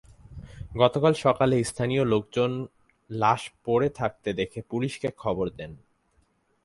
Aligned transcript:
গতকাল 0.77 1.13
সকালে 1.13 1.63
স্থানীয় 1.63 2.03
লোকজন 2.05 2.51
লাশ 3.09 3.41
পড়ে 3.65 3.89
থাকতে 3.89 4.29
দেখে 4.33 4.59
পুলিশকে 4.61 5.09
খবর 5.17 5.45
দেন। 5.49 5.71